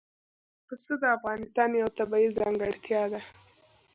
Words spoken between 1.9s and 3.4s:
طبیعي ځانګړتیا ده.